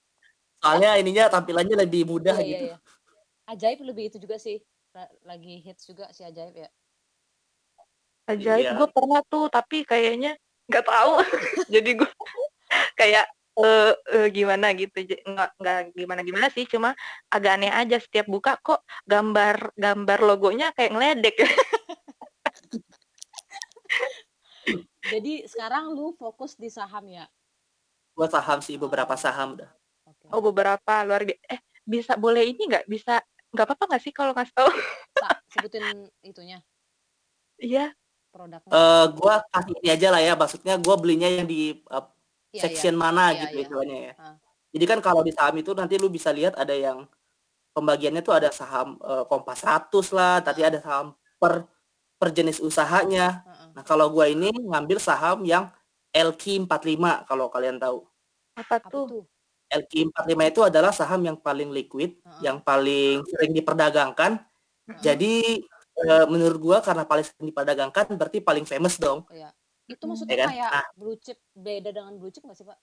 [0.61, 2.67] Soalnya ininya tampilannya lebih mudah Iya iya gitu.
[2.69, 2.77] iya.
[3.51, 4.63] Ajaib lebih itu juga sih,
[4.95, 6.69] la lagi hits juga si Ajaib ya.
[8.31, 8.79] Ajaib Iya.
[8.79, 10.39] gue pernah tuh, tapi kayaknya
[10.71, 11.13] nggak tahu.
[11.75, 12.11] Jadi gue
[12.95, 13.27] kayak,
[13.59, 16.95] eee eee, gimana gitu, nggak nggak gimana-gimana sih, cuma
[17.35, 21.37] agak aneh aja setiap buka kok gambar gambar logonya kayak ngeledek.
[25.11, 27.27] Jadi sekarang lu fokus di saham ya?
[28.15, 29.71] Gua saham sih, beberapa saham dah.
[30.07, 30.31] Oke.
[30.31, 33.19] Oh, beberapa, luar bia eh, bisa boleh ini nggak, bisa
[33.51, 34.71] nggak apa-apa nggak sih kalau ngasih tahu?
[35.19, 36.63] Sa sebutin itunya,
[37.59, 37.91] Iya.
[38.35, 38.79] Produknya.
[38.79, 42.03] Eee, gua kasih ini aja lah ya, maksudnya gua belinya yang di, eee,
[42.55, 42.85] Iya iya.
[42.85, 43.67] section mana Iya gitu iya.
[43.67, 44.13] istilahnya ya.
[44.19, 44.41] Heeh.
[44.75, 47.07] Jadi kan kalau di saham itu nanti lu bisa lihat ada yang
[47.77, 51.67] pembagiannya tuh ada saham, eee, Kompas 100 lah, tadi ada saham per
[52.21, 53.45] per jenis usahanya.
[53.45, 53.71] Heeh.
[53.77, 55.71] Nah, kalau gua ini ngambil saham yang
[56.15, 58.07] LQ45 kalau kalian tahu.
[58.85, 59.07] Apa tuh?
[59.09, 59.23] tuh?
[59.73, 62.45] LQ45 itu adalah saham yang paling liquid, Heeh.
[62.45, 64.41] yang paling sering diperdagangkan.
[64.89, 65.21] Heeh.
[65.21, 65.65] Jadi,
[66.03, 69.25] eee, menurut gua karena paling sering diperdagangkan berarti paling famous dong.
[69.31, 69.49] Iya.
[69.91, 70.51] Itu maksudnya Ya kan?
[70.55, 72.81] kayak Nah blue chip beda dengan blue chip nggak sih, Pak?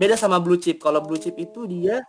[0.00, 0.76] Beda sama blue chip.
[0.76, 1.72] Kalau blue chip itu Oh.
[1.72, 2.04] dia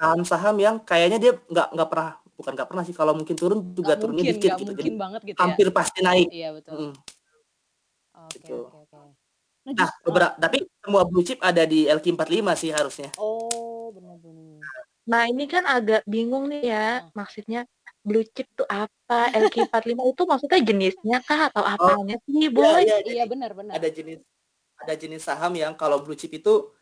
[0.00, 3.94] saham-saham yang kayaknya dia nggak nggak pernah bukan nggak pernah sih, kalau mungkin turun juga
[3.94, 4.72] Nggak turunnya mungkin dikit gitu.
[4.74, 5.56] Jadi banget gitu ya?
[5.56, 6.28] hampir pasti naik.
[6.34, 6.78] Iya betul.
[6.78, 6.92] Mhm.
[8.14, 8.56] Oke Gitu.
[8.56, 8.96] oke oke.
[9.64, 10.40] Nah Nah, jus bebera heeh.
[10.40, 13.10] tapi semua blue chip ada di LQ45 sih harusnya.
[13.16, 14.18] Oh, bener.
[15.08, 16.84] Nah, ini kan agak bingung nih ya,
[17.18, 17.64] maksudnya
[18.08, 19.28] blue chip tuh apa?
[19.36, 22.82] LQ45 itu maksudnya jenisnya kah atau Oh, apanya sih, iya Boy?
[22.88, 22.96] iya.
[23.04, 23.74] Iya Jadi bener bener.
[23.76, 24.18] ada jenis
[24.78, 26.72] ada jenis saham yang kalau blue chip itu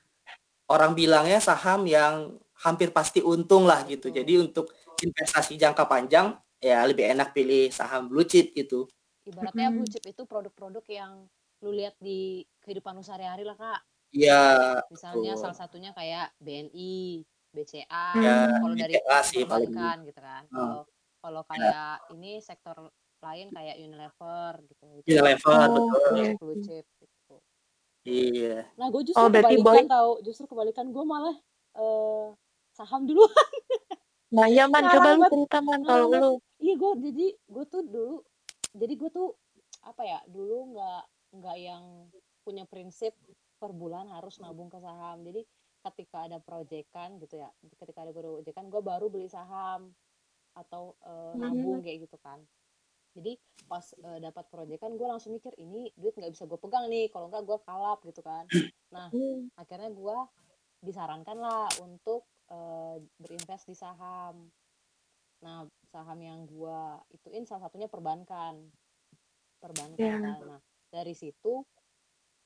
[0.71, 4.09] orang bilangnya saham yang hampir pasti untung lah gitu.
[4.09, 4.17] Betul.
[4.23, 4.67] Jadi untuk
[5.03, 8.87] investasi jangka panjang, ya lebih enak pilih saham blue chip gitu.
[9.27, 9.93] Ibaratnya blue Mhm.
[9.93, 11.13] chip itu produk-produk yang
[11.65, 13.81] lu lihat di kehidupan lu sehari-hari lah, Kak.
[14.15, 15.43] Iya, Misalnya betul.
[15.43, 20.45] salah satunya kayak BNI, BCA, Ya, kalau dari BCA sih paling gitu kan.
[20.47, 20.47] heeh.
[20.53, 20.81] Kalau
[21.27, 21.51] kalau Ya.
[21.51, 22.77] kayak ini sektor
[23.19, 26.39] lain kayak Unilever gitu, itu Unilever, Oh, betul.
[26.39, 26.63] blue oke.
[26.63, 27.37] chip gitu.
[28.07, 28.71] Iya.
[28.79, 31.35] Nah, gue Oh, justru Boy kebalikan tahu, justru kebalikan gue malah,
[31.75, 32.27] eee,
[32.71, 33.35] saham duluan.
[34.31, 36.33] Nah, iya, Man, coba lu cerita, Man, kalau lu.
[36.63, 38.17] Iya, gue jadi gue tuh dulu
[38.77, 39.29] jadi gue tuh
[39.83, 41.03] apa ya, dulu nggak
[41.43, 41.85] nggak yang
[42.47, 43.13] punya prinsip
[43.59, 45.27] per bulan harus nabung ke saham.
[45.27, 45.43] Jadi
[45.83, 47.51] ketika ada projekan gitu ya,
[47.83, 49.91] ketika ada projekan gue baru beli saham
[50.57, 52.41] atau, eee, nabung kayak gitu kan.
[53.17, 53.39] Jadi
[53.71, 57.29] pas, eee, dapat projekan gue langsung mikir, "Ini duit nggak bisa gue pegang nih, kalau
[57.33, 58.49] nggak gue kalap," gitu kan.
[58.95, 59.49] Nah, Mmm.
[59.59, 60.19] akhirnya gue
[60.85, 64.51] disarankan lah untuk, eee, berinvest di saham.
[65.45, 66.81] Nah, saham yang gue
[67.17, 68.71] ituin salah satunya perbankan.
[69.63, 70.17] Perbankan Iya.
[70.21, 70.41] kan.
[70.47, 70.61] Nah,
[70.93, 71.65] dari situ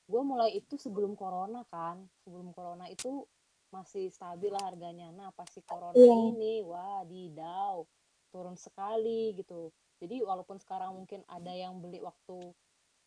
[0.09, 3.25] gue mulai itu sebelum corona kan, sebelum corona itu
[3.73, 5.09] masih stabil lah harganya.
[5.15, 6.11] Nah, pas si corona Iya.
[6.11, 7.83] ini, wadidaw,
[8.31, 9.69] turun sekali gitu.
[10.01, 12.55] Jadi walaupun sekarang mungkin ada yang beli waktu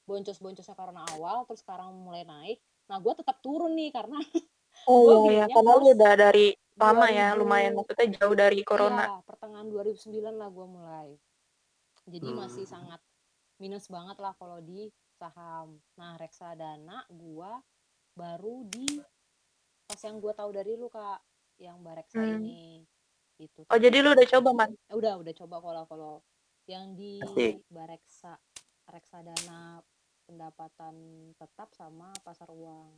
[0.04, 4.20] boncos-boncosnya corona awal, terus sekarang mulai naik, nah gue tetap turun nih karena
[4.84, 9.04] Oh, iya belinya karena lu udah dari lama ya, 2000 lumayan maksudnya jauh dari corona.
[9.08, 11.08] iya, pertengahan 2009 lah gue mulai.
[12.04, 12.74] Jadi masih Mmm.
[12.74, 13.00] sangat
[13.56, 15.80] minus banget lah kalau di saham.
[15.96, 17.52] Nah, reksadana gue
[18.12, 19.00] baru di
[19.88, 21.20] pas yang gue tahu dari lu, Kak,
[21.62, 22.44] yang Bareksa Mmm.
[22.44, 22.84] ini,
[23.36, 23.60] gitu.
[23.66, 24.70] Oh, jadi lu udah coba, Man?
[24.88, 26.12] udah udah coba kalau kalau
[26.64, 27.60] yang di Asik.
[27.68, 28.38] Bareksa
[28.86, 29.82] reksadana
[30.24, 30.94] pendapatan
[31.34, 32.88] tetap sama pasar uang.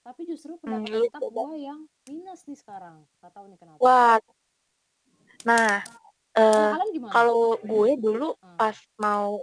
[0.00, 1.34] Tapi justru Hmm, pendapatan lu tetap beda.
[1.34, 3.02] gua yang minus nih sekarang.
[3.18, 3.80] Nggak tahu nih kenapa.
[3.80, 4.16] Wah.
[5.42, 5.82] Nah,
[6.30, 7.12] Kalau eh kalian gimana?
[7.12, 8.56] kalau gue dulu Hmm.
[8.56, 9.42] pas mau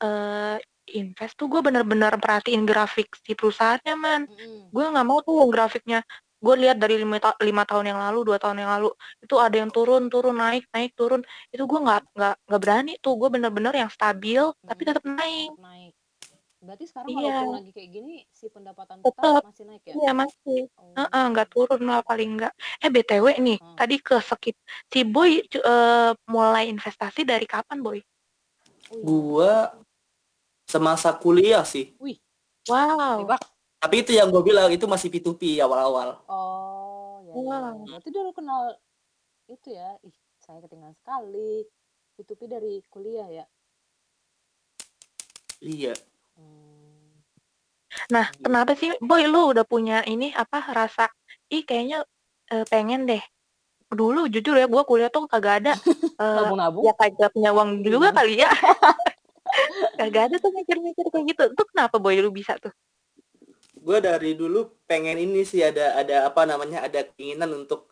[0.00, 0.56] eh
[0.90, 4.22] invest tuh gue bener-bener perhatiin grafik si perusahaannya man.
[4.26, 4.72] Mm-mm.
[4.72, 6.00] Gue nggak mau tuh grafiknya.
[6.40, 8.88] Gue lihat dari lima, ta- lima tahun yang lalu, dua tahun yang lalu
[9.20, 11.20] itu ada yang turun, turun, naik, naik, turun.
[11.52, 13.14] Itu gue nggak nggak nggak berani tuh.
[13.20, 14.88] Gue bener-bener yang stabil tapi Mm-mm.
[14.88, 15.50] tetap naik.
[15.60, 15.92] Naik.
[16.60, 17.40] Berarti sekarang Iya.
[17.40, 19.42] walaupun lagi kayak gini si pendapatan tetap Tetap.
[19.48, 19.92] masih naik ya?
[19.96, 20.60] Iya masih.
[20.76, 20.92] Oh.
[20.96, 22.52] Heeh, nggak turun lah paling nggak.
[22.84, 23.76] Eh btw nih, Hmm.
[23.76, 24.56] tadi ke skip.
[24.88, 28.00] Si Boy eh, mulai investasi dari kapan Boy?
[28.92, 29.04] Oh, iya.
[29.04, 29.54] Gua
[30.68, 31.96] semasa kuliah sih.
[31.96, 32.20] Wih,
[32.68, 33.24] Wow.
[33.24, 33.40] tebak.
[33.80, 36.20] Tapi itu yang gue bilang itu masih P2P awal-awal.
[36.28, 37.88] Oh, ya, ya, Wow.
[37.88, 37.96] ya.
[37.96, 38.76] Berarti dulu kenal
[39.48, 39.96] itu ya.
[40.04, 41.64] Ih, saya ketinggalan sekali.
[42.14, 43.44] P2P dari kuliah ya.
[45.60, 45.96] Iya.
[46.36, 47.24] Hmm.
[48.12, 48.44] Nah, Iya.
[48.44, 51.08] kenapa sih Boy lu udah punya ini apa rasa
[51.48, 52.04] ih kayaknya
[52.52, 53.24] eh, pengen deh.
[53.88, 55.72] Dulu jujur ya gua kuliah tuh kagak ada
[56.20, 56.84] eh, Nabung-nabung?
[56.84, 58.16] ya kagak punya uang juga Iya.
[58.16, 58.50] kali ya.
[60.04, 61.44] kagak ada tuh mikir-mikir kayak gitu.
[61.56, 62.72] Tuh kenapa Boy lu bisa tuh?
[63.80, 67.88] Gue dari dulu pengen ini sih ada ada apa namanya ada keinginan untuk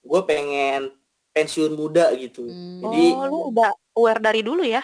[0.00, 0.88] gue pengen
[1.36, 2.48] pensiun muda gitu.
[2.48, 2.82] Hmm.
[2.88, 4.82] Jadi oh, lu udah aware dari dulu ya?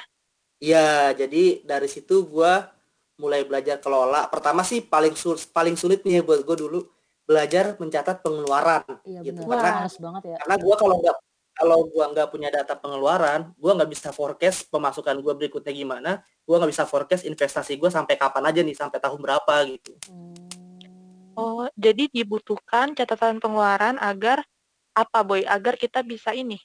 [0.63, 2.53] ya jadi dari situ gue
[3.19, 4.29] mulai belajar kelola.
[4.29, 6.81] Pertama sih paling sul paling sulit nih buat gue dulu
[7.25, 9.49] belajar mencatat pengeluaran Iya gitu.
[9.49, 9.89] benar.
[9.89, 10.37] Karena banget ya.
[10.45, 11.17] karena gue kalau nggak
[11.55, 16.59] kalau gua nggak punya data pengeluaran, gua nggak bisa forecast pemasukan gua berikutnya gimana, gua
[16.61, 19.95] nggak bisa forecast investasi gua sampai kapan aja nih, sampai tahun berapa gitu.
[20.11, 20.35] Hmm.
[21.35, 24.47] Oh, jadi dibutuhkan catatan pengeluaran agar
[24.95, 25.43] apa Boy?
[25.43, 26.63] Agar kita bisa ini.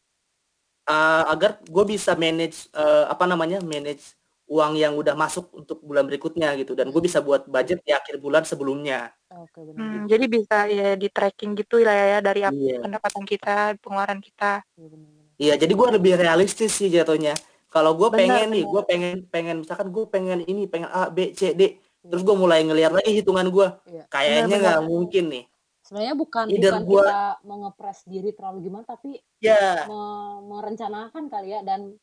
[0.86, 4.18] Uh, agar gue bisa manage uh, apa namanya manage
[4.50, 8.18] uang yang udah masuk untuk bulan berikutnya gitu dan gue bisa buat budget di akhir
[8.18, 9.14] bulan sebelumnya.
[9.30, 9.78] Oke benar.
[9.78, 12.82] Hmm, jadi bisa ya di tracking gitu lah ya dari Iya.
[12.82, 14.66] pendapatan kita, pengeluaran kita.
[14.74, 14.98] Iya.
[15.40, 17.32] Iya, jadi gue lebih realistis sih jatuhnya.
[17.70, 18.74] Kalau gue Benar, pengen nih, benar.
[18.74, 22.66] gue pengen pengen misalkan gue pengen ini, pengen A, B, C, D, terus gue mulai
[22.66, 23.68] ngeliat lagi hitungan gue.
[23.88, 24.04] Iya.
[24.10, 25.46] Kayaknya nggak mungkin nih.
[25.86, 31.50] Sebenarnya bukan Either bukan gua- kita mengepres diri terlalu gimana, tapi Ya, me- merencanakan kali
[31.50, 31.94] ya dan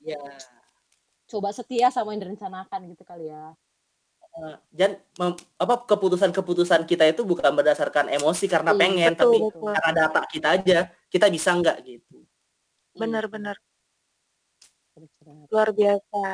[0.00, 0.18] ya.
[1.26, 3.52] Coba setia sama yang direncanakan gitu kali ya.
[4.36, 9.36] Eh, Dan mem- apa keputusan-keputusan kita itu bukan berdasarkan emosi karena Iya, pengen, betul, tapi
[9.42, 9.70] betul.
[9.74, 12.16] karena data kita aja, kita bisa nggak gitu.
[12.94, 13.56] Iya, Benar-benar
[14.96, 15.46] benar.
[15.52, 16.24] luar biasa.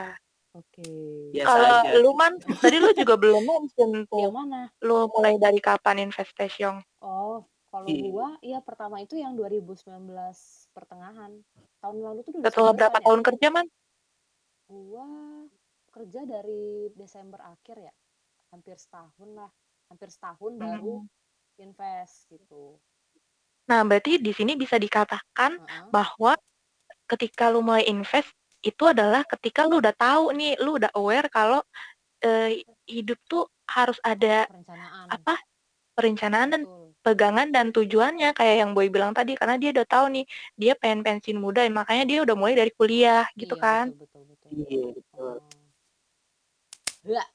[0.55, 0.85] Oke.
[1.33, 4.20] Biasa Kalau lu man, tadi lu juga belum mention tuh.
[4.20, 4.61] Yang mana?
[4.85, 6.62] Lu mulai dari kapan investasi?
[7.02, 8.07] Oh, kalau Iya.
[8.12, 10.07] gua iya pertama itu yang 2019
[10.76, 11.33] pertengahan.
[11.83, 13.05] Tahun lalu tuh 2019 Setelah berapa ya?
[13.09, 13.66] tahun kerja man?
[14.72, 15.06] Gua
[15.94, 16.64] kerja dari
[17.00, 17.94] Desember akhir ya.
[18.50, 19.52] Hampir setahun lah.
[19.90, 21.06] Hampir setahun baru Hmm.
[21.64, 22.64] invest gitu.
[23.70, 25.94] Nah, berarti di sini bisa dikatakan Heeh.
[25.94, 26.35] bahwa
[27.11, 28.32] ketika lu mulai invest
[28.62, 31.61] itu adalah ketika lu udah tahu nih, lu udah aware kalau
[32.24, 35.12] eh, hidup tuh harus ada Perencanaan.
[35.12, 35.37] apa
[35.96, 36.94] perencanaan dan Betul.
[37.04, 40.24] pegangan dan tujuannya kayak yang Boy bilang tadi karena dia udah tahu nih
[40.61, 43.92] dia pengen pensiun muda makanya dia udah mulai dari kuliah gitu Iya, kan.
[44.00, 44.32] betul betul.
[44.53, 45.35] Iya, betul.
[47.09, 47.29] Lah,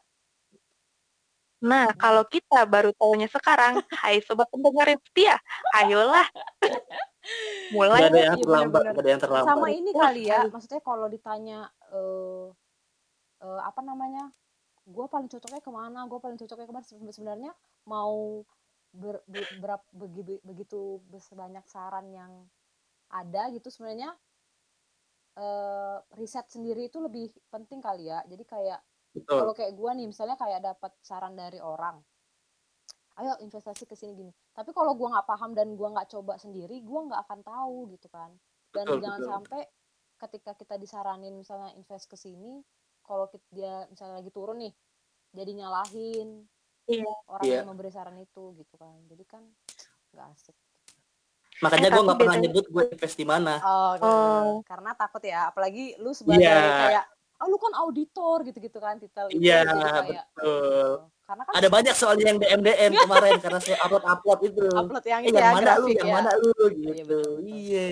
[1.58, 5.36] Nah, kalau kita baru tahunya sekarang, hai sobat pendengar yang setia,
[5.74, 6.30] ayolah.
[7.74, 9.50] Mulai Nggak ada yang Iya, terlambat, ada yang terlambat.
[9.58, 12.48] sama ini kali ya maksudnya kalau ditanya eh
[13.42, 14.30] eh, apa namanya
[14.88, 17.52] gue paling cocoknya ke mana gue paling cocoknya ke mana Se- sebenarnya
[17.84, 18.46] mau
[18.96, 21.02] ber, be- berap- begi- begitu
[21.36, 22.32] banyak saran yang
[23.12, 24.16] ada gitu sebenarnya
[25.38, 28.80] eh riset sendiri itu lebih penting kali ya jadi kayak
[29.14, 29.38] Betul.
[29.46, 32.02] kalau kayak gue nih misalnya kayak dapat saran dari orang
[33.18, 36.82] ayo investasi ke sini gini tapi kalau gue nggak paham dan gue nggak coba sendiri
[36.82, 38.34] gue nggak akan tahu gitu kan
[38.74, 39.32] dan Betul, jangan betul.
[39.34, 39.62] sampai
[40.18, 42.62] ketika kita disaranin misalnya invest ke sini
[43.06, 44.74] kalau kit- dia misalnya lagi turun nih
[45.34, 46.50] jadi nyalahin
[46.88, 47.04] Iya.
[47.28, 47.56] orang Iya.
[47.62, 49.44] yang memberi saran itu gitu kan jadi kan
[50.16, 50.56] nggak asik
[51.60, 53.54] Makanya Eh, gue nggak pernah beda- nyebut gue invest di mana.
[53.60, 54.48] oh, Oh.
[54.64, 56.58] karena takut ya apalagi lu sebagai Iya.
[56.84, 57.06] kayak
[57.38, 60.42] ah lu kan auditor gitu-gitu kan titel Iya, kayak betul.
[60.42, 60.94] oh,
[61.24, 64.66] karena kan Ada banyak soalnya yang DM DM kemarin karena saya upload upload itu.
[64.68, 67.20] upload yang Eh, itu ya yang mana lu, grafik yang ya mana lu Iya, gitu.
[67.40, 67.86] Iya.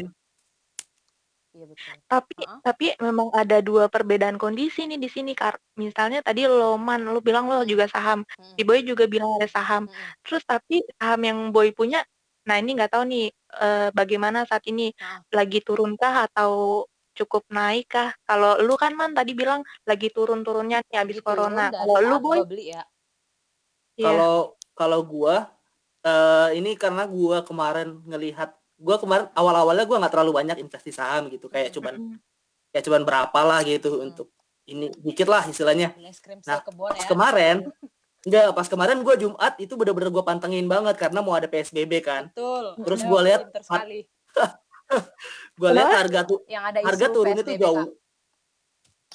[1.53, 2.59] iya betul Tapi Heeh.
[2.61, 5.55] tapi memang ada dua perbedaan kondisi nih di sini Kar.
[5.75, 7.69] Misalnya tadi lo man, lo bilang lo Hmm.
[7.69, 8.25] juga saham.
[8.25, 8.55] Mm-mm.
[8.55, 9.85] Si Boy juga bilang ada saham.
[9.85, 10.09] Mm-mm.
[10.21, 12.03] Terus tapi saham yang Boy punya,
[12.45, 15.21] nah ini nggak tahu nih eh, bagaimana saat ini Nah.
[15.33, 18.11] lagi turunkah atau cukup naik kah?
[18.21, 21.65] Kalau lu kan man tadi bilang lagi turun-turunnya nih Lagi turun corona.
[21.69, 22.83] dari Kalau lu saat Boy, gua beli ya
[23.95, 24.03] Iya.
[24.05, 24.35] Kalau
[24.75, 25.35] kalau gua
[26.03, 31.31] eh ini karena gua kemarin ngelihat gua kemarin awal-awalnya gua nggak terlalu banyak investasi saham
[31.31, 32.19] gitu kayak cuman Mm-mm.
[32.75, 34.05] ya cuman berapa lah gitu Hmm.
[34.11, 34.27] untuk
[34.67, 35.95] ini dikit lah istilahnya.
[35.95, 37.07] Beli es krim Nah, pas ya.
[37.07, 37.57] kemarin
[38.25, 42.27] enggak pas kemarin gua Jumat itu bener-bener gua pantengin banget karena mau ada PSBB kan.
[42.33, 42.75] Betul.
[42.81, 43.41] Terus gua lihat.
[45.55, 47.77] Gua lihat harga tuh Yang ada harga turunnya tuh PSBB, jauh.
[47.87, 47.89] Kak.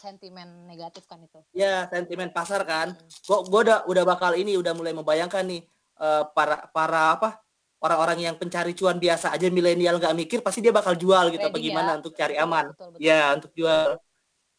[0.00, 1.38] Sentimen negatif kan itu.
[1.52, 2.96] Ya, sentimen pasar kan.
[2.96, 3.06] Mm.
[3.28, 5.62] Gua gua udah udah bakal ini udah mulai membayangkan nih
[6.00, 7.38] eh, para para apa
[7.80, 11.56] orang-orang yang pencari cuan biasa aja milenial nggak mikir pasti dia bakal jual gitu apa
[11.56, 11.96] Trading gimana ya.
[12.00, 12.64] untuk cari Betul, aman.
[12.72, 13.00] betul, betul.
[13.04, 13.86] Ya, untuk jual.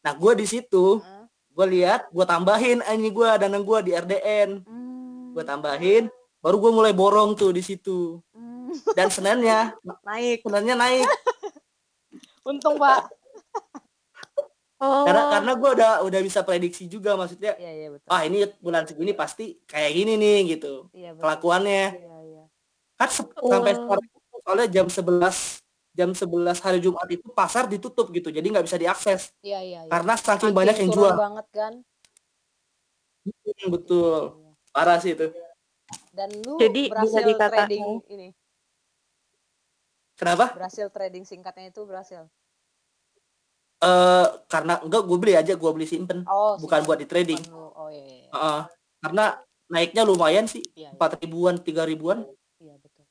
[0.02, 1.21] Nah, gua di situ Heeh.
[1.52, 5.32] Gue lihat gue tambahin ini gue dana gue di RDN Hmm.
[5.32, 8.72] gue tambahin baru gue mulai borong tuh di situ Hmm.
[8.94, 9.76] dan senennya
[10.08, 10.42] Naik.
[10.42, 11.08] senennya naik
[12.44, 13.06] Untung, Pak.
[14.78, 15.06] Oh.
[15.06, 18.10] karena karena gue udah udah bisa prediksi juga maksudnya Iya, iya betul.
[18.10, 21.22] ah ini bulan segini pasti kayak gini nih gitu Iya, betul.
[21.22, 22.44] kelakuannya Iya, iya.
[22.98, 23.46] kan se- Oh.
[23.48, 24.06] sampai sekarang
[24.42, 29.36] soalnya jam 11 jam 11 hari Jumat itu pasar ditutup gitu jadi nggak bisa diakses
[29.40, 29.92] Iya, iya, iya.
[29.92, 31.74] karena saking Saking banyak yang jual banget kan.
[33.22, 34.52] Hmm, betul Iya, iya.
[34.72, 35.28] parah sih itu
[36.10, 38.28] Dan lu Jadi bisa berhasil dikatakan- trading ini.
[40.16, 42.24] kenapa Berhasil trading singkatnya itu berhasil.
[43.82, 46.88] eh karena enggak gue beli aja gue beli simpen Oh, bukan simpan.
[46.88, 47.42] buat di trading.
[47.52, 48.16] Oh iya, iya.
[48.22, 48.30] iya.
[48.32, 48.62] Heeh.
[49.02, 49.26] karena
[49.68, 50.90] naiknya lumayan sih Iya, iya.
[50.94, 52.22] empat ribuan tiga ribuan
[52.58, 53.04] Iya, betul.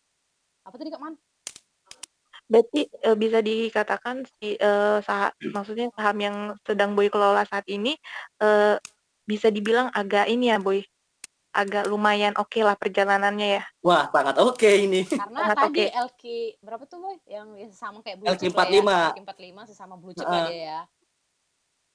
[0.63, 1.15] Apa tadi Kak Man?
[2.51, 6.37] Berarti eh, bisa dikatakan si eh, saha- maksudnya saham yang
[6.67, 7.95] sedang Boy kelola saat ini
[8.43, 8.75] eh,
[9.23, 10.83] bisa dibilang agak ini ya Boy,
[11.55, 13.65] agak lumayan oke lah perjalanannya ya.
[13.87, 15.95] wah sangat oke ini Karena Sangat tadi oke.
[16.11, 16.23] LQ
[16.59, 17.17] berapa tuh boy?
[17.31, 18.83] Yang ya sama kayak blue LQ chip lah ya.
[18.83, 18.99] 45.
[19.15, 20.47] LQ 45 sesama blue chip lah Heeh.
[20.51, 20.81] dia ya.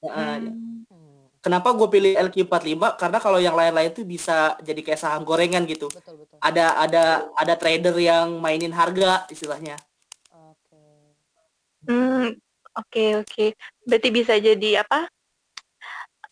[0.08, 0.34] Heeh.
[0.40, 0.64] Hmm.
[0.86, 5.66] Hmm, kenapa gue pilih LQ45 karena kalau yang lain-lain tuh bisa jadi kayak saham gorengan
[5.66, 6.38] gitu betul betul.
[6.38, 9.76] ada ada ada trader yang mainin harga istilahnya.
[11.86, 12.34] Hmm,
[12.74, 13.46] oke oke.
[13.86, 15.06] Berarti bisa jadi apa?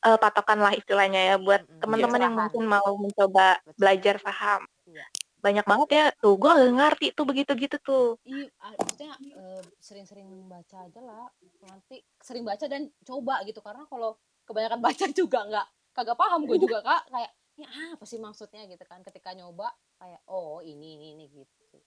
[0.05, 3.73] eh, patokan lah istilahnya ya buat teman-teman yang mungkin mau mencoba Betul.
[3.81, 4.63] belajar saham.
[4.85, 5.07] Iya.
[5.41, 6.07] Banyak banget ya.
[6.21, 8.09] Tuh, gue gak ngerti tuh begitu-gitu tuh.
[8.29, 11.29] Iya, maksudnya eh, sering-sering baca aja lah.
[11.65, 16.59] Nanti sering baca dan coba gitu karena kalau kebanyakan baca juga nggak kagak paham gue
[16.59, 17.65] juga kak kayak ini
[17.95, 19.71] apa sih maksudnya gitu kan ketika nyoba
[20.03, 21.79] kayak oh ini ini ini gitu.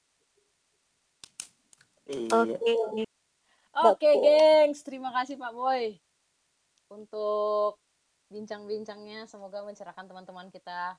[2.07, 3.03] iya Oke.
[3.77, 4.81] Oke, gengs.
[4.81, 6.01] Terima kasih Pak Boy
[6.89, 7.77] untuk
[8.33, 9.29] bincang-bincangnya.
[9.29, 10.97] Semoga mencerahkan teman-teman kita.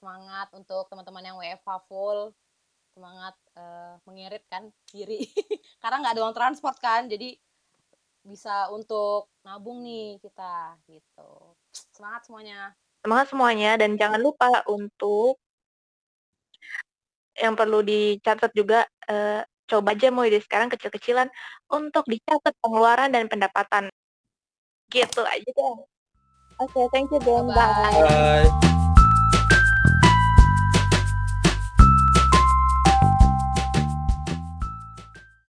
[0.00, 2.32] Semangat untuk teman-teman yang WFH full.
[2.96, 5.28] Semangat eh, mengiritkan diri.
[5.84, 7.36] Karena nggak ada uang transport kan, jadi
[8.24, 11.52] bisa untuk nabung nih kita gitu.
[11.92, 12.72] Semangat semuanya.
[13.04, 15.36] Semangat semuanya dan jangan lupa untuk
[17.36, 21.30] yang perlu dicatat juga eh, coba aja mulai dari sekarang kecil-kecilan
[21.70, 23.86] untuk dicatat pengeluaran dan pendapatan.
[24.90, 25.76] Gitu aja deh.
[26.60, 27.46] Oke, thank you, Ben.
[27.48, 28.02] Bye-bye.
[28.04, 28.50] Bye.
[28.50, 28.79] Bye.